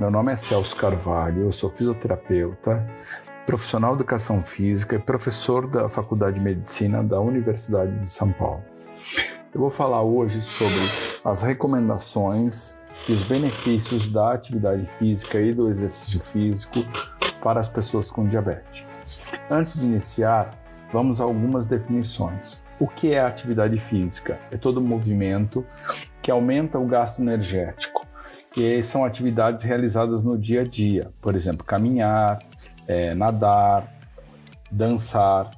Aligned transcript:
Meu 0.00 0.10
nome 0.10 0.32
é 0.32 0.36
Celso 0.36 0.74
Carvalho, 0.76 1.42
eu 1.42 1.52
sou 1.52 1.68
fisioterapeuta, 1.68 2.88
profissional 3.44 3.90
de 3.90 4.00
educação 4.00 4.42
física 4.42 4.96
e 4.96 4.98
professor 4.98 5.66
da 5.66 5.90
Faculdade 5.90 6.36
de 6.36 6.40
Medicina 6.40 7.04
da 7.04 7.20
Universidade 7.20 7.98
de 7.98 8.08
São 8.08 8.32
Paulo. 8.32 8.64
Eu 9.52 9.60
vou 9.60 9.68
falar 9.68 10.00
hoje 10.00 10.40
sobre 10.40 10.80
as 11.22 11.42
recomendações 11.42 12.80
e 13.06 13.12
os 13.12 13.24
benefícios 13.24 14.10
da 14.10 14.32
atividade 14.32 14.88
física 14.98 15.38
e 15.38 15.52
do 15.52 15.68
exercício 15.68 16.20
físico 16.20 16.82
para 17.42 17.60
as 17.60 17.68
pessoas 17.68 18.10
com 18.10 18.24
diabetes. 18.24 18.86
Antes 19.50 19.78
de 19.78 19.84
iniciar, 19.84 20.50
vamos 20.90 21.20
a 21.20 21.24
algumas 21.24 21.66
definições. 21.66 22.64
O 22.78 22.88
que 22.88 23.12
é 23.12 23.20
atividade 23.20 23.76
física? 23.76 24.38
É 24.50 24.56
todo 24.56 24.80
movimento 24.80 25.62
que 26.22 26.30
aumenta 26.30 26.78
o 26.78 26.86
gasto 26.86 27.20
energético, 27.20 27.99
que 28.52 28.82
são 28.82 29.04
atividades 29.04 29.64
realizadas 29.64 30.22
no 30.22 30.36
dia 30.36 30.62
a 30.62 30.64
dia, 30.64 31.10
por 31.20 31.34
exemplo, 31.34 31.64
caminhar, 31.64 32.38
é, 32.88 33.14
nadar, 33.14 33.86
dançar, 34.70 35.50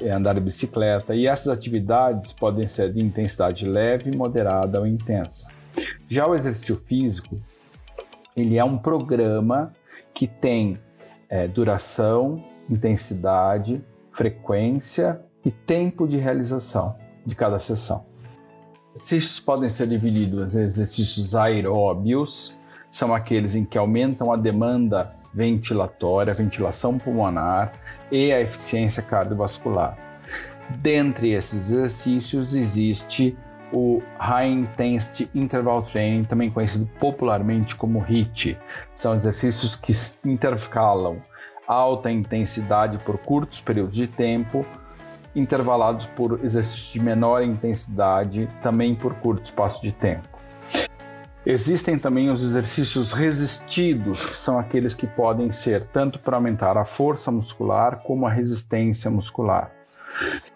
é, 0.00 0.10
andar 0.10 0.34
de 0.34 0.40
bicicleta, 0.40 1.14
e 1.14 1.26
essas 1.26 1.48
atividades 1.48 2.32
podem 2.32 2.68
ser 2.68 2.92
de 2.92 3.02
intensidade 3.02 3.66
leve, 3.66 4.16
moderada 4.16 4.78
ou 4.78 4.86
intensa. 4.86 5.48
Já 6.08 6.26
o 6.26 6.34
exercício 6.34 6.76
físico, 6.76 7.40
ele 8.36 8.58
é 8.58 8.64
um 8.64 8.78
programa 8.78 9.72
que 10.14 10.26
tem 10.26 10.78
é, 11.28 11.48
duração, 11.48 12.44
intensidade, 12.68 13.82
frequência 14.12 15.20
e 15.44 15.50
tempo 15.50 16.06
de 16.06 16.18
realização 16.18 16.94
de 17.26 17.34
cada 17.34 17.58
sessão. 17.58 18.11
Exercícios 18.94 19.40
podem 19.40 19.68
ser 19.70 19.86
divididos 19.86 20.54
em 20.54 20.62
exercícios 20.62 21.34
aeróbios, 21.34 22.54
são 22.90 23.14
aqueles 23.14 23.54
em 23.54 23.64
que 23.64 23.78
aumentam 23.78 24.30
a 24.30 24.36
demanda 24.36 25.14
ventilatória, 25.32 26.34
ventilação 26.34 26.98
pulmonar 26.98 27.72
e 28.10 28.30
a 28.30 28.40
eficiência 28.40 29.02
cardiovascular. 29.02 29.96
Dentre 30.76 31.32
esses 31.32 31.70
exercícios 31.70 32.54
existe 32.54 33.36
o 33.72 34.02
High 34.18 34.50
Intensity 34.50 35.30
Interval 35.34 35.80
Training, 35.80 36.24
também 36.24 36.50
conhecido 36.50 36.86
popularmente 37.00 37.74
como 37.74 37.98
HIIT. 37.98 38.58
São 38.94 39.14
exercícios 39.14 39.74
que 39.74 39.92
intercalam 40.28 41.22
alta 41.66 42.10
intensidade 42.10 42.98
por 42.98 43.16
curtos 43.16 43.58
períodos 43.58 43.96
de 43.96 44.06
tempo, 44.06 44.66
intervalados 45.34 46.06
por 46.06 46.40
exercícios 46.44 46.92
de 46.92 47.00
menor 47.00 47.42
intensidade, 47.42 48.48
também 48.62 48.94
por 48.94 49.14
curto 49.14 49.44
espaço 49.44 49.82
de 49.82 49.92
tempo. 49.92 50.32
Existem 51.44 51.98
também 51.98 52.30
os 52.30 52.44
exercícios 52.44 53.12
resistidos, 53.12 54.24
que 54.24 54.36
são 54.36 54.60
aqueles 54.60 54.94
que 54.94 55.08
podem 55.08 55.50
ser 55.50 55.88
tanto 55.88 56.20
para 56.20 56.36
aumentar 56.36 56.78
a 56.78 56.84
força 56.84 57.32
muscular 57.32 58.00
como 58.04 58.26
a 58.26 58.30
resistência 58.30 59.10
muscular, 59.10 59.72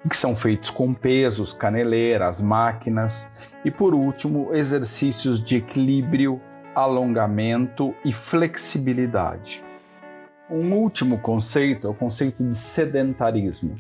que 0.09 0.17
são 0.17 0.37
feitos 0.37 0.71
com 0.71 0.95
pesos, 0.95 1.53
caneleiras, 1.53 2.41
máquinas 2.41 3.29
e 3.65 3.71
por 3.71 3.95
último, 3.95 4.55
exercícios 4.55 5.43
de 5.43 5.57
equilíbrio, 5.57 6.41
alongamento 6.73 7.93
e 8.05 8.13
flexibilidade. 8.13 9.66
Um 10.49 10.75
último 10.75 11.19
conceito 11.19 11.89
é 11.89 11.91
o 11.91 11.95
conceito 11.95 12.45
de 12.45 12.57
sedentarismo, 12.57 13.77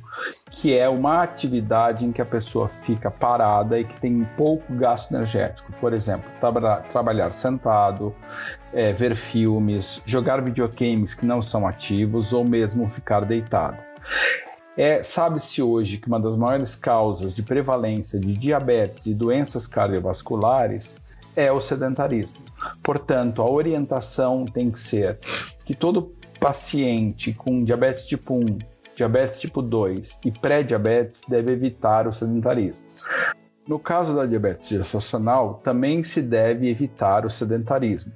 que 0.50 0.77
é 0.77 0.89
uma 0.89 1.23
atividade 1.23 2.05
em 2.05 2.11
que 2.11 2.20
a 2.20 2.25
pessoa 2.25 2.69
fica 2.69 3.08
parada 3.08 3.78
e 3.78 3.84
que 3.84 4.00
tem 4.00 4.25
pouco 4.36 4.75
gasto 4.75 5.14
energético. 5.14 5.73
Por 5.81 5.92
exemplo, 5.92 6.28
tra 6.41 6.78
trabalhar 6.91 7.33
sentado, 7.33 8.12
é, 8.73 8.92
ver 8.92 9.14
filmes, 9.14 10.03
jogar 10.05 10.42
videogames 10.42 11.14
que 11.14 11.25
não 11.25 11.41
são 11.41 11.68
ativos 11.68 12.33
ou 12.33 12.45
mesmo 12.45 12.91
ficar 12.91 13.24
deitado. 13.24 13.79
É, 14.77 15.05
Sabe-se 15.05 15.62
hoje 15.62 15.98
que 15.98 16.08
uma 16.08 16.18
das 16.18 16.36
maiores 16.36 16.74
causas 16.74 17.33
de 17.33 17.45
prevalência 17.45 18.18
de 18.18 18.36
diabetes 18.36 19.07
e 19.07 19.14
doenças 19.14 19.68
cardiovasculares 19.68 20.96
é 21.36 21.52
o 21.52 21.61
sedentarismo. 21.61 22.39
Portanto, 22.83 23.41
a 23.41 23.48
orientação 23.48 24.45
tem 24.45 24.70
que 24.70 24.80
ser 24.80 25.18
que 25.64 25.74
todo 25.74 26.01
paciente 26.39 27.33
com 27.33 27.64
diabetes 27.64 28.07
tipo 28.07 28.35
1, 28.35 28.58
diabetes 28.95 29.41
tipo 29.41 29.61
2 29.61 30.20
e 30.24 30.30
pré-diabetes 30.30 31.20
deve 31.29 31.52
evitar 31.52 32.07
o 32.07 32.13
sedentarismo. 32.13 32.83
No 33.67 33.80
caso 33.80 34.14
da 34.14 34.24
diabetes 34.24 34.69
gestacional, 34.69 35.55
também 35.55 36.02
se 36.05 36.23
deve 36.23 36.69
evitar 36.69 37.27
o 37.27 37.30
sedentarismo. 37.30 38.13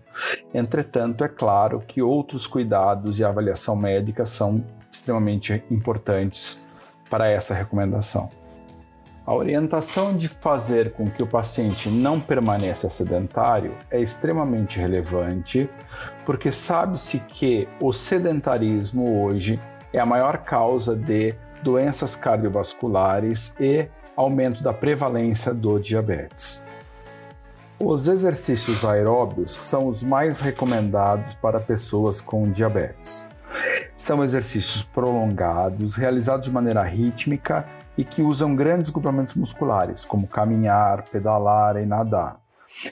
Entretanto, 0.54 1.24
é 1.24 1.28
claro 1.28 1.80
que 1.80 2.00
outros 2.00 2.46
cuidados 2.46 3.18
e 3.18 3.24
avaliação 3.24 3.74
médica 3.74 4.24
são 4.24 4.64
extremamente 4.92 5.62
importantes 5.68 6.64
para 7.10 7.28
essa 7.28 7.52
recomendação. 7.52 8.30
A 9.30 9.34
orientação 9.36 10.16
de 10.16 10.26
fazer 10.26 10.90
com 10.90 11.08
que 11.08 11.22
o 11.22 11.26
paciente 11.26 11.88
não 11.88 12.20
permaneça 12.20 12.90
sedentário 12.90 13.76
é 13.88 14.00
extremamente 14.00 14.76
relevante, 14.76 15.70
porque 16.26 16.50
sabe-se 16.50 17.20
que 17.20 17.68
o 17.80 17.92
sedentarismo 17.92 19.22
hoje 19.22 19.60
é 19.92 20.00
a 20.00 20.04
maior 20.04 20.38
causa 20.38 20.96
de 20.96 21.32
doenças 21.62 22.16
cardiovasculares 22.16 23.54
e 23.60 23.86
aumento 24.16 24.64
da 24.64 24.72
prevalência 24.72 25.54
do 25.54 25.78
diabetes. 25.78 26.66
Os 27.78 28.08
exercícios 28.08 28.84
aeróbios 28.84 29.52
são 29.52 29.86
os 29.86 30.02
mais 30.02 30.40
recomendados 30.40 31.36
para 31.36 31.60
pessoas 31.60 32.20
com 32.20 32.50
diabetes. 32.50 33.30
São 33.94 34.24
exercícios 34.24 34.82
prolongados, 34.82 35.94
realizados 35.94 36.46
de 36.46 36.52
maneira 36.52 36.82
rítmica 36.82 37.64
e 38.00 38.04
que 38.04 38.22
usam 38.22 38.56
grandes 38.56 38.88
grupamentos 38.88 39.34
musculares, 39.34 40.06
como 40.06 40.26
caminhar, 40.26 41.02
pedalar 41.02 41.76
e 41.76 41.84
nadar. 41.84 42.40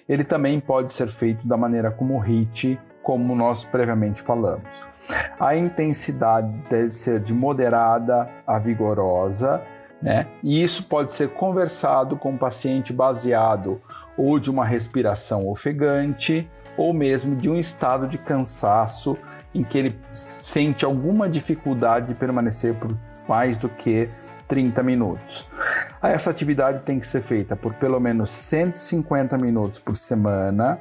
Ele 0.06 0.22
também 0.22 0.60
pode 0.60 0.92
ser 0.92 1.08
feito 1.08 1.48
da 1.48 1.56
maneira 1.56 1.90
como 1.90 2.18
o 2.18 2.20
HIIT, 2.20 2.78
como 3.02 3.34
nós 3.34 3.64
previamente 3.64 4.20
falamos. 4.20 4.86
A 5.40 5.56
intensidade 5.56 6.52
deve 6.68 6.92
ser 6.92 7.20
de 7.20 7.32
moderada 7.32 8.28
a 8.46 8.58
vigorosa, 8.58 9.62
né? 10.02 10.26
E 10.42 10.62
isso 10.62 10.84
pode 10.84 11.14
ser 11.14 11.30
conversado 11.30 12.14
com 12.14 12.34
o 12.34 12.38
paciente 12.38 12.92
baseado 12.92 13.80
ou 14.14 14.38
de 14.38 14.50
uma 14.50 14.66
respiração 14.66 15.48
ofegante 15.48 16.46
ou 16.76 16.92
mesmo 16.92 17.34
de 17.34 17.48
um 17.48 17.58
estado 17.58 18.06
de 18.06 18.18
cansaço 18.18 19.16
em 19.54 19.64
que 19.64 19.78
ele 19.78 19.98
sente 20.42 20.84
alguma 20.84 21.30
dificuldade 21.30 22.08
de 22.08 22.14
permanecer 22.14 22.74
por 22.74 22.94
mais 23.26 23.56
do 23.56 23.70
que 23.70 24.10
30 24.48 24.82
minutos. 24.82 25.48
Essa 26.02 26.30
atividade 26.30 26.80
tem 26.84 26.98
que 26.98 27.06
ser 27.06 27.22
feita 27.22 27.54
por 27.54 27.74
pelo 27.74 28.00
menos 28.00 28.30
150 28.30 29.36
minutos 29.36 29.78
por 29.78 29.94
semana 29.94 30.80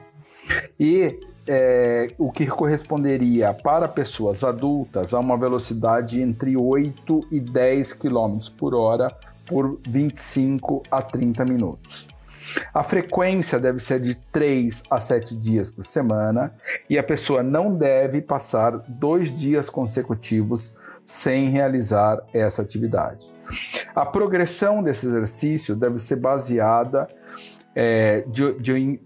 e 0.80 1.20
é, 1.48 2.14
o 2.18 2.32
que 2.32 2.46
corresponderia 2.46 3.54
para 3.54 3.88
pessoas 3.88 4.44
adultas 4.44 5.14
a 5.14 5.20
uma 5.20 5.38
velocidade 5.38 6.22
entre 6.22 6.58
8 6.58 7.22
e 7.32 7.40
10 7.40 7.94
km 7.94 8.40
por 8.58 8.76
hora 8.76 9.08
por 9.46 9.80
25 9.88 10.84
a 10.92 11.02
30 11.02 11.46
minutos. 11.46 12.08
A 12.74 12.84
frequência 12.84 13.60
deve 13.60 13.80
ser 13.80 14.00
de 14.00 14.16
3 14.16 14.84
a 14.90 15.00
7 15.00 15.36
dias 15.36 15.72
por 15.72 15.84
semana 15.84 16.54
e 16.90 16.98
a 16.98 17.04
pessoa 17.04 17.44
não 17.44 17.76
deve 17.76 18.22
passar 18.22 18.78
dois 18.88 19.36
dias 19.36 19.70
consecutivos 19.70 20.76
sem 21.06 21.50
realizar 21.50 22.22
essa 22.34 22.62
atividade. 22.62 23.30
A 23.96 24.06
progressão 24.06 24.84
desse 24.84 25.08
exercício 25.08 25.76
deve 25.76 25.98
ser 25.98 26.18
baseada 26.18 27.08
é, 27.76 28.24
de, 28.28 28.54
de, 28.60 29.00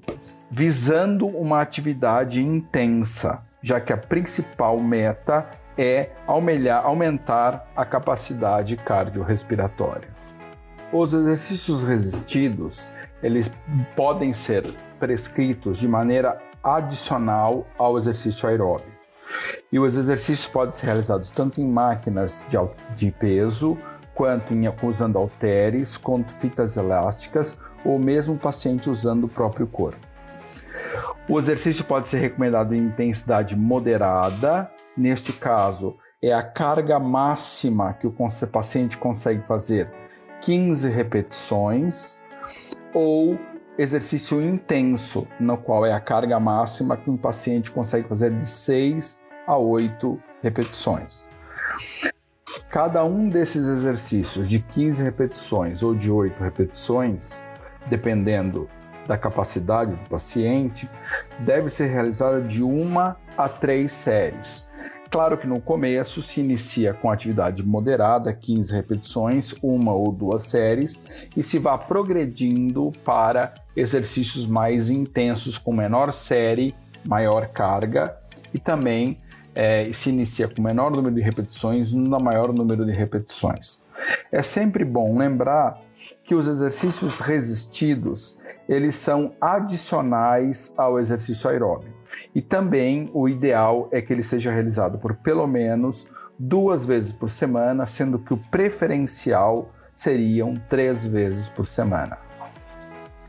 visando 0.49 1.27
uma 1.27 1.61
atividade 1.61 2.41
intensa, 2.41 3.43
já 3.61 3.79
que 3.79 3.93
a 3.93 3.97
principal 3.97 4.79
meta 4.79 5.49
é 5.77 6.09
aumelhar, 6.27 6.85
aumentar 6.85 7.69
a 7.75 7.85
capacidade 7.85 8.75
cardiorrespiratória. 8.77 10.09
Os 10.91 11.13
exercícios 11.13 11.83
resistidos, 11.83 12.91
eles 13.23 13.51
podem 13.95 14.33
ser 14.33 14.73
prescritos 14.99 15.77
de 15.77 15.87
maneira 15.87 16.37
adicional 16.63 17.65
ao 17.77 17.97
exercício 17.97 18.47
aeróbico. 18.47 18.91
E 19.71 19.79
os 19.79 19.95
exercícios 19.97 20.47
podem 20.47 20.73
ser 20.73 20.87
realizados 20.87 21.31
tanto 21.31 21.61
em 21.61 21.67
máquinas 21.67 22.45
de, 22.47 22.57
de 22.95 23.11
peso, 23.11 23.77
quanto 24.21 24.53
em, 24.53 24.71
usando 24.83 25.17
halteres, 25.17 25.97
quanto 25.97 26.31
fitas 26.33 26.77
elásticas, 26.77 27.59
ou 27.83 27.97
mesmo 27.97 28.35
o 28.35 28.37
paciente 28.37 28.87
usando 28.87 29.23
o 29.23 29.27
próprio 29.27 29.65
corpo. 29.65 29.97
O 31.27 31.39
exercício 31.39 31.83
pode 31.83 32.07
ser 32.07 32.19
recomendado 32.19 32.75
em 32.75 32.81
intensidade 32.81 33.55
moderada, 33.55 34.69
neste 34.95 35.33
caso, 35.33 35.97
é 36.21 36.31
a 36.31 36.43
carga 36.43 36.99
máxima 36.99 37.93
que 37.95 38.05
o 38.05 38.15
paciente 38.51 38.95
consegue 38.95 39.41
fazer 39.47 39.91
15 40.41 40.87
repetições, 40.87 42.23
ou 42.93 43.39
exercício 43.75 44.39
intenso, 44.39 45.27
no 45.39 45.57
qual 45.57 45.83
é 45.83 45.93
a 45.93 45.99
carga 45.99 46.39
máxima 46.39 46.95
que 46.95 47.09
um 47.09 47.17
paciente 47.17 47.71
consegue 47.71 48.07
fazer 48.07 48.29
de 48.37 48.45
6 48.45 49.19
a 49.47 49.57
8 49.57 50.21
repetições. 50.43 51.27
Cada 52.71 53.03
um 53.03 53.27
desses 53.27 53.67
exercícios 53.67 54.47
de 54.47 54.59
15 54.59 55.03
repetições 55.03 55.83
ou 55.83 55.93
de 55.93 56.09
8 56.09 56.41
repetições, 56.41 57.45
dependendo 57.87 58.69
da 59.05 59.17
capacidade 59.17 59.91
do 59.93 60.09
paciente, 60.09 60.89
deve 61.39 61.69
ser 61.69 61.87
realizada 61.87 62.39
de 62.39 62.63
uma 62.63 63.17
a 63.37 63.49
três 63.49 63.91
séries. 63.91 64.69
Claro 65.09 65.37
que 65.37 65.45
no 65.45 65.59
começo 65.59 66.21
se 66.21 66.39
inicia 66.39 66.93
com 66.93 67.11
atividade 67.11 67.61
moderada, 67.61 68.31
15 68.31 68.73
repetições, 68.73 69.53
uma 69.61 69.93
ou 69.93 70.09
duas 70.09 70.43
séries, 70.43 71.03
e 71.35 71.43
se 71.43 71.59
vai 71.59 71.77
progredindo 71.77 72.93
para 73.03 73.53
exercícios 73.75 74.47
mais 74.47 74.89
intensos 74.89 75.57
com 75.57 75.73
menor 75.73 76.13
série, 76.13 76.73
maior 77.03 77.47
carga 77.47 78.17
e 78.53 78.59
também 78.59 79.17
é, 79.53 79.91
se 79.93 80.09
inicia 80.09 80.47
com 80.47 80.61
menor 80.61 80.91
número 80.91 81.13
de 81.13 81.21
repetições 81.21 81.93
no 81.93 82.17
maior 82.19 82.53
número 82.53 82.85
de 82.85 82.91
repetições. 82.91 83.85
É 84.31 84.41
sempre 84.41 84.83
bom 84.83 85.17
lembrar 85.17 85.79
que 86.23 86.35
os 86.35 86.47
exercícios 86.47 87.19
resistidos 87.19 88.39
eles 88.67 88.95
são 88.95 89.33
adicionais 89.41 90.73
ao 90.77 90.99
exercício 90.99 91.49
aeróbico. 91.49 91.91
E 92.33 92.41
também 92.41 93.09
o 93.13 93.27
ideal 93.27 93.89
é 93.91 94.01
que 94.01 94.13
ele 94.13 94.23
seja 94.23 94.51
realizado 94.51 94.97
por 94.97 95.15
pelo 95.15 95.45
menos 95.45 96.07
duas 96.39 96.85
vezes 96.85 97.11
por 97.11 97.29
semana, 97.29 97.85
sendo 97.85 98.17
que 98.17 98.33
o 98.33 98.37
preferencial 98.37 99.69
seriam 99.93 100.53
três 100.69 101.05
vezes 101.05 101.49
por 101.49 101.65
semana. 101.65 102.17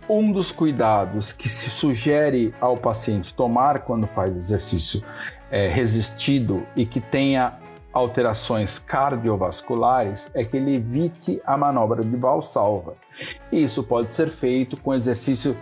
Um 0.08 0.30
dos 0.30 0.52
cuidados 0.52 1.32
que 1.32 1.48
se 1.48 1.70
sugere 1.70 2.54
ao 2.60 2.76
paciente 2.76 3.34
tomar 3.34 3.80
quando 3.80 4.06
faz 4.06 4.36
exercício 4.36 5.02
é, 5.52 5.68
resistido 5.68 6.66
e 6.74 6.86
que 6.86 6.98
tenha 6.98 7.52
alterações 7.92 8.78
cardiovasculares 8.78 10.30
é 10.34 10.42
que 10.42 10.56
ele 10.56 10.76
evite 10.76 11.42
a 11.44 11.58
manobra 11.58 12.02
de 12.02 12.16
valsalva. 12.16 12.96
Isso 13.52 13.82
pode 13.84 14.14
ser 14.14 14.30
feito 14.30 14.78
com 14.78 14.94
exercício 14.94 15.54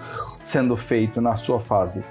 sendo 0.45 0.77
feito 0.77 1.21
na 1.21 1.35
sua 1.35 1.59
fase 1.59 2.05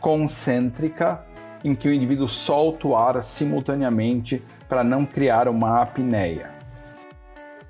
concêntrica, 0.00 1.26
em 1.64 1.74
que 1.74 1.88
o 1.88 1.92
indivíduo 1.92 2.28
solta 2.28 2.86
o 2.86 2.94
ar 2.94 3.24
simultaneamente 3.24 4.40
para 4.68 4.84
não 4.84 5.04
criar 5.04 5.48
uma 5.48 5.82
apneia. 5.82 6.54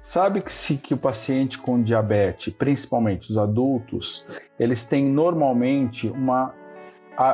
Sabe-se 0.03 0.77
que 0.77 0.93
o 0.93 0.99
paciente 0.99 1.59
com 1.59 1.83
diabetes, 1.83 2.53
principalmente 2.53 3.31
os 3.31 3.39
adultos, 3.39 4.29
eles 4.59 4.85
têm 4.85 5.07
normalmente 5.07 6.09
uma 6.09 6.55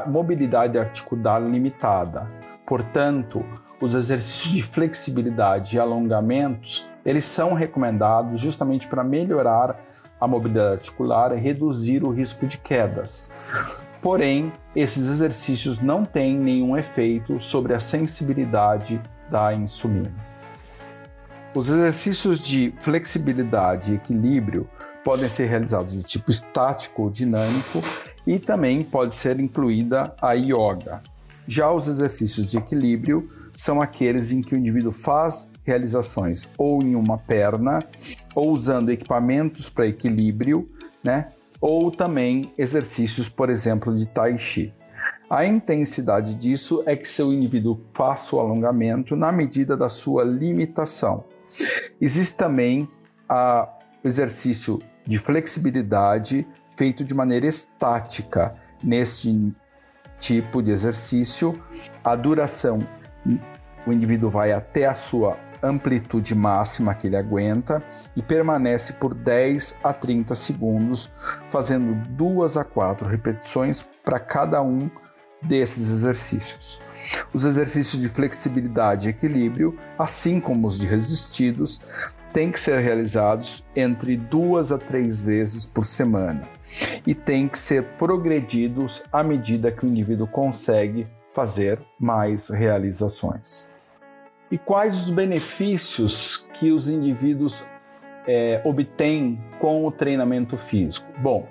mobilidade 0.06 0.78
articular 0.78 1.40
limitada. 1.40 2.30
Portanto, 2.66 3.44
os 3.80 3.94
exercícios 3.94 4.52
de 4.52 4.62
flexibilidade 4.62 5.76
e 5.76 5.80
alongamentos, 5.80 6.88
eles 7.04 7.24
são 7.24 7.52
recomendados 7.52 8.40
justamente 8.40 8.86
para 8.86 9.02
melhorar 9.02 9.80
a 10.20 10.26
mobilidade 10.26 10.74
articular 10.74 11.36
e 11.36 11.40
reduzir 11.40 12.04
o 12.04 12.10
risco 12.10 12.46
de 12.46 12.58
quedas. 12.58 13.28
Porém, 14.00 14.52
esses 14.74 15.08
exercícios 15.08 15.80
não 15.80 16.04
têm 16.04 16.38
nenhum 16.38 16.76
efeito 16.76 17.40
sobre 17.40 17.74
a 17.74 17.80
sensibilidade 17.80 19.00
da 19.28 19.52
insulina. 19.52 20.12
Os 21.54 21.68
exercícios 21.68 22.38
de 22.38 22.72
flexibilidade 22.78 23.92
e 23.92 23.94
equilíbrio 23.96 24.68
podem 25.04 25.28
ser 25.28 25.46
realizados 25.46 25.92
de 25.92 26.02
tipo 26.02 26.30
estático 26.30 27.02
ou 27.02 27.10
dinâmico 27.10 27.82
e 28.26 28.38
também 28.38 28.82
pode 28.82 29.14
ser 29.14 29.38
incluída 29.40 30.14
a 30.20 30.32
yoga. 30.32 31.02
Já 31.46 31.70
os 31.70 31.88
exercícios 31.88 32.50
de 32.50 32.58
equilíbrio 32.58 33.28
são 33.56 33.80
aqueles 33.80 34.32
em 34.32 34.40
que 34.40 34.54
o 34.54 34.58
indivíduo 34.58 34.92
faz 34.92 35.50
realizações 35.64 36.48
ou 36.58 36.82
em 36.82 36.94
uma 36.94 37.18
perna, 37.18 37.80
ou 38.34 38.50
usando 38.50 38.90
equipamentos 38.90 39.70
para 39.70 39.86
equilíbrio, 39.86 40.68
né? 41.02 41.28
ou 41.60 41.90
também 41.90 42.52
exercícios, 42.58 43.28
por 43.28 43.48
exemplo, 43.48 43.94
de 43.94 44.08
tai 44.08 44.36
chi. 44.36 44.74
A 45.30 45.46
intensidade 45.46 46.34
disso 46.34 46.82
é 46.84 46.96
que 46.96 47.08
seu 47.08 47.32
indivíduo 47.32 47.80
faça 47.94 48.36
o 48.36 48.40
alongamento 48.40 49.16
na 49.16 49.32
medida 49.32 49.76
da 49.76 49.88
sua 49.88 50.24
limitação. 50.24 51.24
Existe 52.00 52.36
também 52.36 52.88
a, 53.28 53.68
o 54.02 54.08
exercício 54.08 54.80
de 55.06 55.18
flexibilidade 55.18 56.46
feito 56.76 57.04
de 57.04 57.14
maneira 57.14 57.46
estática. 57.46 58.54
Neste 58.82 59.54
tipo 60.18 60.62
de 60.62 60.70
exercício, 60.70 61.60
a 62.02 62.16
duração, 62.16 62.80
o 63.86 63.92
indivíduo 63.92 64.30
vai 64.30 64.52
até 64.52 64.86
a 64.86 64.94
sua 64.94 65.36
amplitude 65.62 66.34
máxima 66.34 66.94
que 66.94 67.06
ele 67.06 67.16
aguenta 67.16 67.82
e 68.16 68.22
permanece 68.22 68.94
por 68.94 69.14
10 69.14 69.76
a 69.82 69.92
30 69.92 70.34
segundos, 70.34 71.10
fazendo 71.48 71.94
duas 72.10 72.56
a 72.56 72.64
quatro 72.64 73.06
repetições 73.06 73.86
para 74.04 74.18
cada 74.18 74.60
um 74.60 74.90
desses 75.42 75.90
exercícios. 75.90 76.80
Os 77.32 77.44
exercícios 77.44 78.00
de 78.00 78.08
flexibilidade 78.08 79.08
e 79.08 79.10
equilíbrio, 79.10 79.76
assim 79.98 80.40
como 80.40 80.66
os 80.66 80.78
de 80.78 80.86
resistidos, 80.86 81.80
têm 82.32 82.50
que 82.50 82.58
ser 82.58 82.80
realizados 82.80 83.64
entre 83.74 84.16
duas 84.16 84.72
a 84.72 84.78
três 84.78 85.20
vezes 85.20 85.66
por 85.66 85.84
semana 85.84 86.48
e 87.06 87.14
têm 87.14 87.48
que 87.48 87.58
ser 87.58 87.82
progredidos 87.98 89.02
à 89.12 89.22
medida 89.22 89.70
que 89.70 89.84
o 89.84 89.88
indivíduo 89.88 90.26
consegue 90.26 91.06
fazer 91.34 91.78
mais 91.98 92.48
realizações. 92.48 93.70
E 94.50 94.58
quais 94.58 94.98
os 95.04 95.10
benefícios 95.10 96.48
que 96.58 96.70
os 96.72 96.88
indivíduos 96.88 97.64
é, 98.26 98.60
obtêm 98.64 99.40
com 99.58 99.86
o 99.86 99.90
treinamento 99.90 100.58
físico? 100.58 101.06
Bom, 101.18 101.48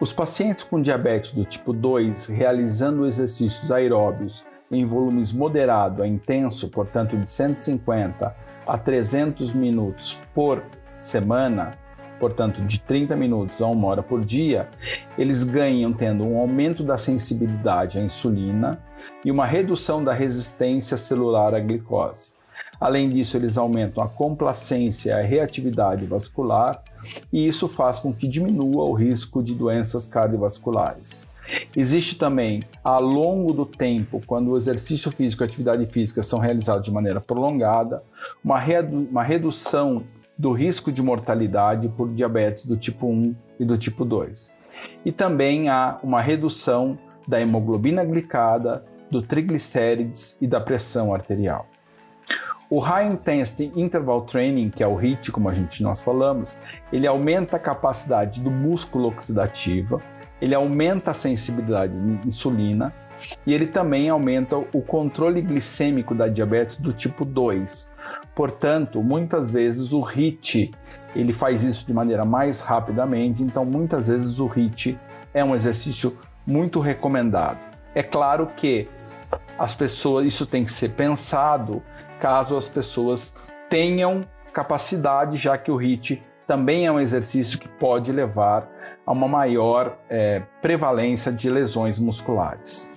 os 0.00 0.12
pacientes 0.12 0.64
com 0.64 0.80
diabetes 0.80 1.32
do 1.32 1.44
tipo 1.44 1.72
2 1.72 2.26
realizando 2.26 3.06
exercícios 3.06 3.70
aeróbios 3.70 4.46
em 4.70 4.84
volumes 4.84 5.32
moderado 5.32 6.02
a 6.02 6.08
intenso, 6.08 6.68
portanto 6.68 7.16
de 7.16 7.26
150 7.26 8.34
a 8.66 8.78
300 8.78 9.52
minutos 9.52 10.20
por 10.34 10.62
semana, 10.98 11.72
portanto 12.18 12.60
de 12.62 12.80
30 12.80 13.16
minutos 13.16 13.60
a 13.60 13.66
uma 13.66 13.88
hora 13.88 14.02
por 14.02 14.24
dia, 14.24 14.68
eles 15.16 15.44
ganham 15.44 15.92
tendo 15.92 16.24
um 16.24 16.38
aumento 16.38 16.82
da 16.82 16.98
sensibilidade 16.98 17.98
à 17.98 18.02
insulina 18.02 18.78
e 19.24 19.30
uma 19.30 19.46
redução 19.46 20.02
da 20.02 20.12
resistência 20.12 20.96
celular 20.96 21.54
à 21.54 21.60
glicose. 21.60 22.30
Além 22.80 23.08
disso, 23.08 23.36
eles 23.36 23.58
aumentam 23.58 24.02
a 24.02 24.08
complacência 24.08 25.10
e 25.10 25.12
a 25.12 25.22
reatividade 25.22 26.04
vascular, 26.04 26.82
e 27.32 27.46
isso 27.46 27.66
faz 27.66 27.98
com 27.98 28.12
que 28.12 28.28
diminua 28.28 28.88
o 28.88 28.92
risco 28.92 29.42
de 29.42 29.54
doenças 29.54 30.06
cardiovasculares. 30.06 31.26
Existe 31.74 32.16
também, 32.16 32.62
ao 32.84 33.02
longo 33.02 33.52
do 33.52 33.64
tempo, 33.64 34.20
quando 34.26 34.50
o 34.50 34.56
exercício 34.56 35.10
físico 35.10 35.42
e 35.42 35.44
a 35.44 35.46
atividade 35.46 35.86
física 35.86 36.22
são 36.22 36.38
realizados 36.38 36.84
de 36.84 36.92
maneira 36.92 37.20
prolongada, 37.20 38.02
uma, 38.44 38.62
uma 39.10 39.22
redução 39.22 40.02
do 40.38 40.52
risco 40.52 40.92
de 40.92 41.02
mortalidade 41.02 41.88
por 41.88 42.08
diabetes 42.08 42.64
do 42.64 42.76
tipo 42.76 43.08
1 43.08 43.34
e 43.58 43.64
do 43.64 43.76
tipo 43.76 44.04
2. 44.04 44.56
E 45.04 45.10
também 45.10 45.68
há 45.68 45.98
uma 46.02 46.20
redução 46.20 46.96
da 47.26 47.40
hemoglobina 47.40 48.04
glicada, 48.04 48.84
do 49.10 49.20
triglicérides 49.20 50.36
e 50.40 50.46
da 50.46 50.60
pressão 50.60 51.12
arterial. 51.12 51.66
O 52.70 52.78
High 52.78 53.08
Intensity 53.08 53.72
Interval 53.74 54.22
Training, 54.22 54.68
que 54.68 54.82
é 54.82 54.86
o 54.86 54.94
HIIT, 54.94 55.32
como 55.32 55.48
a 55.48 55.54
gente 55.54 55.82
nós 55.82 56.02
falamos, 56.02 56.54
ele 56.92 57.06
aumenta 57.06 57.56
a 57.56 57.58
capacidade 57.58 58.42
do 58.42 58.50
músculo 58.50 59.08
oxidativo, 59.08 60.00
ele 60.40 60.54
aumenta 60.54 61.10
a 61.10 61.14
sensibilidade 61.14 61.94
de 61.96 62.28
insulina 62.28 62.92
e 63.46 63.54
ele 63.54 63.66
também 63.66 64.08
aumenta 64.08 64.56
o 64.56 64.82
controle 64.82 65.40
glicêmico 65.40 66.14
da 66.14 66.28
diabetes 66.28 66.76
do 66.76 66.92
tipo 66.92 67.24
2. 67.24 67.94
Portanto, 68.38 69.02
muitas 69.02 69.50
vezes 69.50 69.92
o 69.92 70.00
HIIT, 70.00 70.70
ele 71.16 71.32
faz 71.32 71.64
isso 71.64 71.84
de 71.84 71.92
maneira 71.92 72.24
mais 72.24 72.60
rapidamente, 72.60 73.42
então 73.42 73.64
muitas 73.64 74.06
vezes 74.06 74.38
o 74.38 74.46
HIIT 74.46 74.96
é 75.34 75.42
um 75.42 75.56
exercício 75.56 76.16
muito 76.46 76.78
recomendado. 76.78 77.58
É 77.96 78.00
claro 78.00 78.46
que 78.46 78.88
as 79.58 79.74
pessoas, 79.74 80.24
isso 80.24 80.46
tem 80.46 80.64
que 80.64 80.70
ser 80.70 80.90
pensado 80.90 81.82
caso 82.20 82.56
as 82.56 82.68
pessoas 82.68 83.34
tenham 83.68 84.20
capacidade, 84.52 85.36
já 85.36 85.58
que 85.58 85.72
o 85.72 85.74
HIIT 85.74 86.22
também 86.46 86.86
é 86.86 86.92
um 86.92 87.00
exercício 87.00 87.58
que 87.58 87.68
pode 87.68 88.12
levar 88.12 88.70
a 89.04 89.10
uma 89.10 89.26
maior 89.26 89.98
é, 90.08 90.42
prevalência 90.62 91.32
de 91.32 91.50
lesões 91.50 91.98
musculares. 91.98 92.88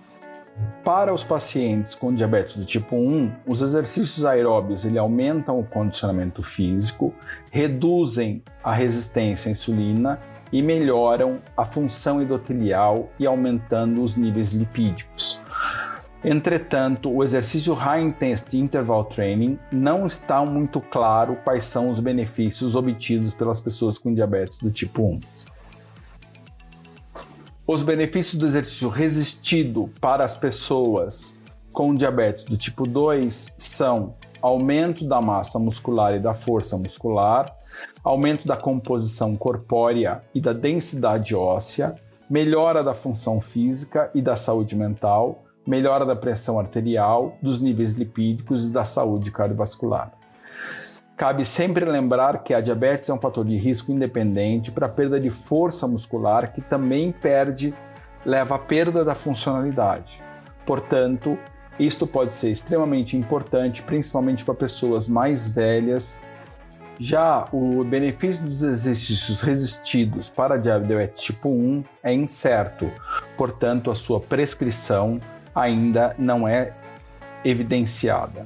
Para 0.84 1.13
os 1.13 1.24
pacientes 1.24 1.93
com 1.93 2.13
diabetes 2.13 2.58
do 2.58 2.65
tipo 2.65 2.96
1, 2.96 3.31
os 3.48 3.62
exercícios 3.62 4.25
aeróbios 4.25 4.84
ele 4.84 4.98
aumentam 4.98 5.60
o 5.60 5.63
condicionamento 5.63 6.41
físico, 6.41 7.13
reduzem 7.51 8.43
a 8.63 8.72
resistência 8.72 9.50
à 9.50 9.51
insulina 9.51 10.20
e 10.51 10.62
melhoram 10.62 11.39
a 11.55 11.63
função 11.63 12.22
endotelial 12.22 13.10
e 13.20 13.25
aumentando 13.25 14.03
os 14.03 14.15
níveis 14.15 14.51
lipídicos. 14.51 15.39
Entretanto, 16.24 17.12
o 17.12 17.24
exercício 17.24 17.74
High 17.74 18.01
Intensity 18.01 18.60
Interval 18.60 19.05
Training 19.05 19.58
não 19.72 20.05
está 20.05 20.46
muito 20.46 20.79
claro 20.79 21.36
quais 21.43 21.65
são 21.65 21.89
os 21.89 22.00
benefícios 22.00 22.75
obtidos 22.75 23.34
pelas 23.34 23.60
pessoas 23.60 23.98
com 23.98 24.13
diabetes 24.13 24.60
do 24.60 24.70
tipo 24.70 25.03
1. 25.03 25.20
Os 27.68 27.84
benefícios 27.84 28.39
do 28.39 28.46
exercício 28.46 28.89
resistido 28.89 29.89
para 30.01 30.25
as 30.25 30.36
pessoas 30.36 31.39
com 31.72 31.94
diabetes 31.94 32.44
do 32.44 32.58
tipo 32.58 32.88
2 32.88 33.53
são 33.58 34.15
aumento 34.41 35.08
da 35.08 35.22
massa 35.22 35.60
muscular 35.60 36.15
e 36.15 36.20
da 36.20 36.34
força 36.34 36.75
muscular, 36.75 37.46
aumento 38.03 38.48
da 38.48 38.58
composição 38.58 39.36
corpórea 39.36 40.24
e 40.34 40.41
da 40.41 40.53
densidade 40.53 41.36
óssea, 41.36 41.96
melhora 42.27 42.84
da 42.84 42.96
função 42.96 43.39
física 43.39 44.10
e 44.15 44.22
da 44.22 44.36
saúde 44.36 44.75
mental, 44.75 45.44
melhora 45.65 46.03
da 46.03 46.15
pressão 46.15 46.60
arterial, 46.60 47.38
dos 47.41 47.62
níveis 47.62 47.94
lipídicos 47.94 48.65
e 48.65 48.74
da 48.74 48.84
saúde 48.84 49.32
cardiovascular. 49.32 50.12
Cabe 51.21 51.45
sempre 51.45 51.85
lembrar 51.85 52.43
que 52.43 52.51
a 52.51 52.59
diabetes 52.59 53.07
é 53.07 53.13
um 53.13 53.19
fator 53.19 53.45
de 53.45 53.55
risco 53.55 53.91
independente 53.91 54.71
para 54.71 54.89
perda 54.89 55.19
de 55.19 55.29
força 55.29 55.87
muscular, 55.87 56.51
que 56.51 56.61
também 56.61 57.11
perde, 57.11 57.75
leva 58.25 58.55
à 58.55 58.57
perda 58.57 59.05
da 59.05 59.13
funcionalidade. 59.13 60.19
Portanto, 60.65 61.37
isto 61.79 62.07
pode 62.07 62.33
ser 62.33 62.49
extremamente 62.49 63.15
importante, 63.15 63.83
principalmente 63.83 64.43
para 64.43 64.55
pessoas 64.55 65.07
mais 65.07 65.47
velhas. 65.47 66.19
Já 66.99 67.45
o 67.53 67.83
benefício 67.83 68.43
dos 68.43 68.63
exercícios 68.63 69.41
resistidos 69.41 70.27
para 70.27 70.57
diabetes 70.57 71.23
tipo 71.23 71.49
1 71.49 71.83
é 72.01 72.11
incerto, 72.11 72.91
portanto, 73.37 73.91
a 73.91 73.95
sua 73.95 74.19
prescrição 74.19 75.19
ainda 75.53 76.15
não 76.17 76.47
é 76.47 76.71
evidenciada. 77.45 78.43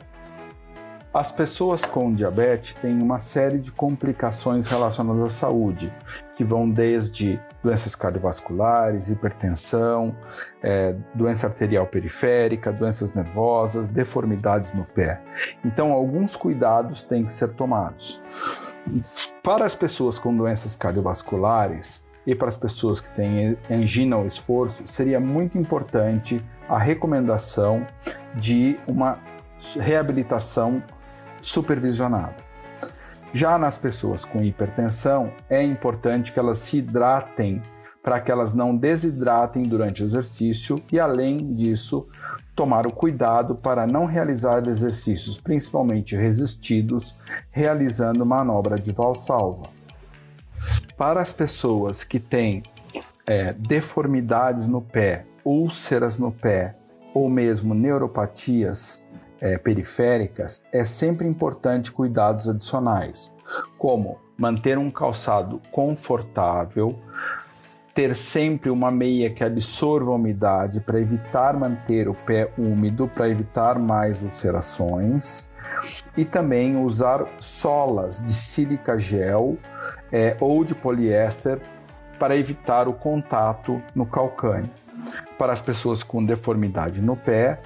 As 1.15 1.31
pessoas 1.31 1.85
com 1.85 2.13
diabetes 2.13 2.73
têm 2.73 3.01
uma 3.01 3.19
série 3.19 3.57
de 3.57 3.71
complicações 3.71 4.67
relacionadas 4.67 5.23
à 5.23 5.29
saúde, 5.29 5.93
que 6.35 6.43
vão 6.43 6.69
desde 6.69 7.39
doenças 7.63 7.95
cardiovasculares, 7.95 9.09
hipertensão, 9.09 10.13
é, 10.61 10.93
doença 11.13 11.47
arterial 11.47 11.87
periférica, 11.87 12.69
doenças 12.69 13.13
nervosas, 13.13 13.87
deformidades 13.87 14.73
no 14.73 14.83
pé. 14.83 15.21
Então, 15.63 15.93
alguns 15.93 16.35
cuidados 16.35 17.01
têm 17.01 17.23
que 17.23 17.31
ser 17.31 17.53
tomados. 17.53 18.21
Para 19.41 19.63
as 19.63 19.73
pessoas 19.73 20.19
com 20.19 20.35
doenças 20.35 20.75
cardiovasculares 20.75 22.09
e 22.27 22.35
para 22.35 22.49
as 22.49 22.57
pessoas 22.57 22.99
que 22.99 23.09
têm 23.11 23.57
angina 23.71 24.17
ou 24.17 24.27
esforço, 24.27 24.85
seria 24.85 25.21
muito 25.21 25.57
importante 25.57 26.43
a 26.67 26.77
recomendação 26.77 27.87
de 28.35 28.77
uma 28.85 29.17
reabilitação 29.79 30.83
supervisionada. 31.45 32.35
Já 33.31 33.57
nas 33.57 33.77
pessoas 33.77 34.25
com 34.25 34.43
hipertensão, 34.43 35.31
é 35.49 35.61
importante 35.61 36.31
que 36.31 36.39
elas 36.39 36.57
se 36.57 36.77
hidratem 36.77 37.61
para 38.01 38.19
que 38.19 38.31
elas 38.31 38.53
não 38.53 38.75
desidratem 38.75 39.63
durante 39.63 40.03
o 40.03 40.05
exercício 40.05 40.81
e, 40.91 40.99
além 40.99 41.53
disso, 41.53 42.07
tomar 42.55 42.87
o 42.87 42.91
cuidado 42.91 43.55
para 43.55 43.85
não 43.85 44.05
realizar 44.05 44.67
exercícios, 44.67 45.39
principalmente 45.39 46.15
resistidos, 46.15 47.15
realizando 47.51 48.25
manobra 48.25 48.79
de 48.79 48.91
valsalva. 48.91 49.63
Para 50.97 51.21
as 51.21 51.31
pessoas 51.31 52.03
que 52.03 52.19
têm 52.19 52.63
é, 53.27 53.53
deformidades 53.53 54.67
no 54.67 54.81
pé, 54.81 55.25
úlceras 55.43 56.17
no 56.17 56.31
pé 56.31 56.75
ou 57.13 57.29
mesmo 57.29 57.73
neuropatias, 57.73 59.04
é, 59.45 59.59
periféricas, 59.59 60.63
é 60.73 60.83
sempre 60.83 61.27
importante 61.27 61.91
cuidados 61.91 62.49
adicionais, 62.49 63.37
como 63.77 64.17
manter 64.35 64.75
um 64.75 64.89
calçado 64.89 65.61
confortável, 65.71 66.97
ter 67.93 68.15
sempre 68.15 68.71
uma 68.71 68.89
meia 68.89 69.29
que 69.29 69.43
absorva 69.43 70.09
a 70.09 70.15
umidade 70.15 70.81
para 70.81 70.99
evitar 70.99 71.55
manter 71.55 72.09
o 72.09 72.15
pé 72.15 72.51
úmido, 72.57 73.07
para 73.07 73.29
evitar 73.29 73.77
mais 73.77 74.23
ulcerações, 74.23 75.53
e 76.17 76.25
também 76.25 76.83
usar 76.83 77.23
solas 77.37 78.25
de 78.25 78.33
sílica 78.33 78.97
gel 78.97 79.59
é, 80.11 80.35
ou 80.39 80.65
de 80.65 80.73
poliéster 80.73 81.61
para 82.17 82.35
evitar 82.35 82.87
o 82.87 82.93
contato 82.93 83.79
no 83.93 84.07
calcâneo. 84.07 84.71
Para 85.37 85.53
as 85.53 85.61
pessoas 85.61 86.01
com 86.01 86.25
deformidade 86.25 86.99
no 86.99 87.15
pé, 87.15 87.59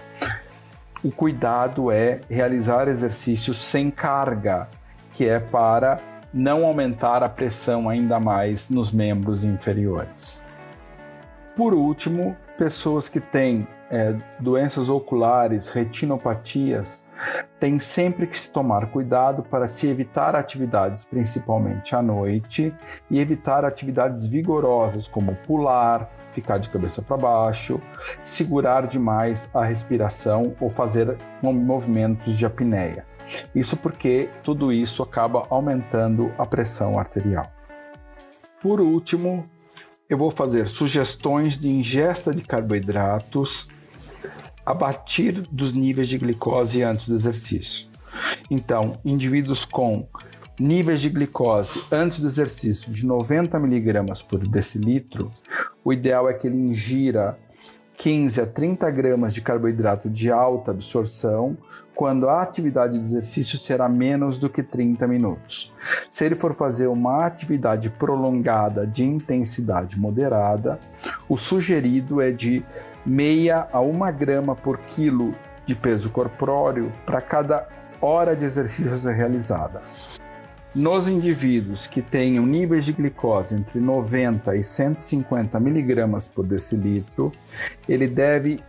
o 1.03 1.12
cuidado 1.12 1.91
é 1.91 2.20
realizar 2.29 2.88
exercícios 2.88 3.58
sem 3.58 3.89
carga, 3.89 4.68
que 5.13 5.27
é 5.27 5.39
para 5.39 6.00
não 6.34 6.65
aumentar 6.65 7.24
a 7.24 7.29
pressão 7.29 7.89
ainda 7.89 8.20
mais 8.20 8.70
nos 8.70 8.91
membros 8.91 9.44
inferiores. 9.44 10.41
Por 11.56 11.74
último, 11.74 12.36
pessoas 12.59 13.07
que 13.07 13.21
têm 13.21 13.65
é, 13.89 14.13
doenças 14.37 14.89
oculares, 14.89 15.69
retinopatias, 15.69 17.09
têm 17.57 17.79
sempre 17.79 18.27
que 18.27 18.37
se 18.37 18.51
tomar 18.51 18.87
cuidado 18.87 19.43
para 19.43 19.65
se 19.65 19.87
evitar 19.87 20.35
atividades, 20.35 21.05
principalmente 21.05 21.95
à 21.95 22.01
noite, 22.01 22.75
e 23.09 23.17
evitar 23.17 23.63
atividades 23.63 24.27
vigorosas 24.27 25.07
como 25.07 25.33
pular, 25.47 26.11
ficar 26.33 26.57
de 26.57 26.67
cabeça 26.67 27.01
para 27.01 27.15
baixo, 27.15 27.81
segurar 28.25 28.87
demais 28.87 29.49
a 29.53 29.63
respiração 29.63 30.53
ou 30.59 30.69
fazer 30.69 31.15
movimentos 31.41 32.37
de 32.37 32.45
apneia. 32.45 33.05
Isso 33.55 33.77
porque 33.77 34.27
tudo 34.43 34.73
isso 34.73 35.01
acaba 35.01 35.45
aumentando 35.49 36.33
a 36.37 36.45
pressão 36.45 36.99
arterial. 36.99 37.49
Por 38.61 38.81
último, 38.81 39.49
eu 40.09 40.17
vou 40.17 40.31
fazer 40.31 40.67
sugestões 40.67 41.55
de 41.55 41.69
ingesta 41.69 42.33
de 42.33 42.41
carboidratos 42.41 43.69
a 44.65 44.73
partir 44.73 45.33
dos 45.51 45.71
níveis 45.71 46.09
de 46.09 46.17
glicose 46.17 46.81
antes 46.81 47.07
do 47.07 47.13
exercício. 47.13 47.87
Então, 48.49 48.99
indivíduos 49.05 49.65
com 49.65 50.07
níveis 50.59 50.99
de 50.99 51.09
glicose 51.09 51.81
antes 51.91 52.19
do 52.19 52.25
exercício 52.25 52.91
de 52.91 53.05
90 53.05 53.55
mg 53.57 54.23
por 54.27 54.39
decilitro, 54.47 55.31
o 55.83 55.93
ideal 55.93 56.27
é 56.27 56.33
que 56.33 56.47
ele 56.47 56.57
ingira 56.57 57.37
15 57.97 58.41
a 58.41 58.47
30 58.47 58.89
gramas 58.91 59.33
de 59.33 59.41
carboidrato 59.41 60.09
de 60.09 60.31
alta 60.31 60.71
absorção 60.71 61.55
quando 62.00 62.29
a 62.29 62.41
atividade 62.41 62.98
de 62.98 63.03
exercício 63.03 63.58
será 63.58 63.89
menos 63.89 64.39
do 64.39 64.50
que 64.50 64.63
30 64.63 65.06
minutos. 65.06 65.70
Se 66.10 66.24
ele 66.24 66.34
for 66.34 66.53
fazer 66.53 66.88
uma 66.88 67.25
atividade 67.25 67.89
prolongada 67.89 68.88
de 68.88 69.03
intensidade 69.03 70.00
moderada, 70.00 70.79
o 71.27 71.36
sugerido 71.36 72.22
é 72.22 72.32
de 72.32 72.63
meia 73.06 73.68
a 73.74 73.82
uma 73.82 74.12
grama 74.12 74.56
por 74.56 74.77
quilo 74.77 75.36
de 75.65 75.75
peso 75.75 76.10
corpóreo 76.10 76.89
para 77.06 77.20
cada 77.20 77.68
hora 78.00 78.34
de 78.34 78.46
exercício 78.46 79.12
realizada. 79.12 79.82
Nos 80.74 81.06
indivíduos 81.06 81.86
que 81.86 82.01
tenham 82.01 82.46
níveis 82.46 82.86
de 82.86 82.94
glicose 82.94 83.56
entre 83.56 83.82
90 83.82 84.56
e 84.56 84.63
150 84.63 85.60
miligramas 85.60 86.29
por 86.29 86.48
decilitro, 86.48 87.29
ele 87.89 88.08
deve 88.08 88.62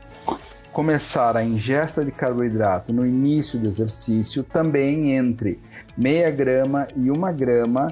começar 0.72 1.36
a 1.36 1.44
ingesta 1.44 2.04
de 2.04 2.12
carboidrato 2.12 2.92
no 2.92 3.06
início 3.06 3.58
do 3.58 3.68
exercício 3.68 4.44
também 4.44 5.12
entre 5.12 5.60
meia 5.96 6.30
grama 6.30 6.86
e 6.96 7.10
uma 7.10 7.32
grama 7.32 7.88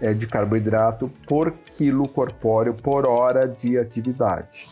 é, 0.00 0.12
de 0.12 0.26
carboidrato 0.26 1.08
por 1.28 1.52
quilo 1.72 2.08
corpóreo 2.08 2.74
por 2.74 3.06
hora 3.06 3.46
de 3.46 3.78
atividade. 3.78 4.66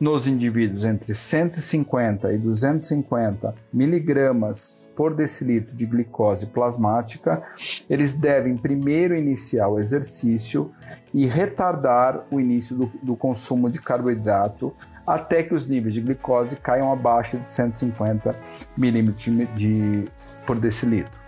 Nos 0.00 0.26
indivíduos 0.26 0.84
entre 0.84 1.14
150 1.14 2.32
e 2.32 2.38
250 2.38 3.54
miligramas 3.72 4.78
por 4.96 5.14
decilitro 5.14 5.76
de 5.76 5.86
glicose 5.86 6.46
plasmática, 6.46 7.40
eles 7.88 8.14
devem 8.14 8.56
primeiro 8.56 9.14
iniciar 9.14 9.68
o 9.68 9.78
exercício 9.78 10.72
e 11.14 11.24
retardar 11.24 12.24
o 12.32 12.40
início 12.40 12.76
do, 12.76 12.90
do 13.00 13.16
consumo 13.16 13.70
de 13.70 13.80
carboidrato 13.80 14.74
até 15.08 15.42
que 15.42 15.54
os 15.54 15.66
níveis 15.66 15.94
de 15.94 16.02
glicose 16.02 16.56
caiam 16.56 16.92
abaixo 16.92 17.38
de 17.38 17.48
150 17.48 18.36
milímetros 18.76 19.24
de, 19.56 20.04
por 20.46 20.58
decilitro. 20.58 21.18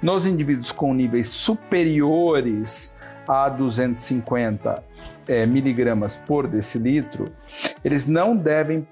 Nos 0.00 0.26
indivíduos 0.26 0.72
com 0.72 0.94
níveis 0.94 1.28
superiores 1.28 2.96
a 3.26 3.50
250 3.50 4.82
é, 5.26 5.44
miligramas 5.44 6.16
por 6.16 6.46
decilitro, 6.46 7.30
eles 7.84 8.06
não 8.06 8.34
devem 8.34 8.86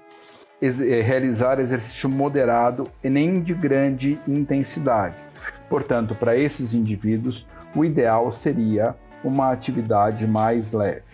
eh, 0.61 1.01
realizar 1.01 1.59
exercício 1.59 2.07
moderado 2.07 2.89
e 3.03 3.09
nem 3.09 3.41
de 3.41 3.55
grande 3.55 4.19
intensidade. 4.27 5.15
Portanto, 5.67 6.13
para 6.13 6.37
esses 6.37 6.73
indivíduos, 6.73 7.47
o 7.75 7.83
ideal 7.83 8.31
seria 8.31 8.95
uma 9.23 9.51
atividade 9.51 10.27
mais 10.27 10.71
leve. 10.71 11.06